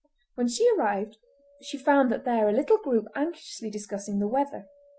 When 0.33 0.47
she 0.47 0.67
arrived 0.75 1.17
she 1.61 1.77
found 1.77 2.11
there 2.11 2.49
a 2.49 2.51
little 2.51 2.77
group 2.79 3.05
anxiously 3.13 3.69
discussing 3.69 4.17
the 4.17 4.27
weather. 4.27 4.65